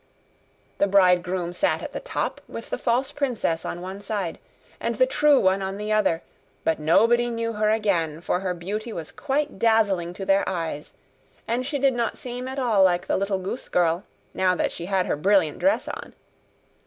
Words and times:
The 0.79 0.87
bridegroom 0.87 1.53
sat 1.53 1.83
at 1.83 1.91
the 1.91 1.99
top, 1.99 2.41
with 2.47 2.71
the 2.71 2.79
false 2.79 3.11
princess 3.11 3.63
on 3.63 3.81
one 3.81 3.99
side, 4.01 4.39
and 4.79 4.95
the 4.95 5.05
true 5.05 5.39
one 5.39 5.61
on 5.61 5.77
the 5.77 5.91
other; 5.93 6.23
but 6.63 6.79
nobody 6.79 7.29
knew 7.29 7.53
her 7.53 7.69
again, 7.69 8.19
for 8.19 8.39
her 8.39 8.55
beauty 8.55 8.91
was 8.91 9.11
quite 9.11 9.59
dazzling 9.59 10.15
to 10.15 10.25
their 10.25 10.43
eyes; 10.49 10.93
and 11.47 11.67
she 11.67 11.77
did 11.77 11.93
not 11.93 12.17
seem 12.17 12.47
at 12.47 12.57
all 12.57 12.83
like 12.83 13.05
the 13.05 13.15
little 13.15 13.37
goose 13.37 13.69
girl, 13.69 14.03
now 14.33 14.55
that 14.55 14.71
she 14.71 14.87
had 14.87 15.05
her 15.05 15.15
brilliant 15.15 15.59
dress 15.59 15.87
on. 15.87 16.15